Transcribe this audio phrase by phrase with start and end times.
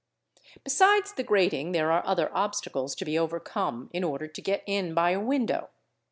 [0.25, 4.63] || Besides the grating there are other obstacles to be overcome in order to get
[4.65, 5.69] in by a window.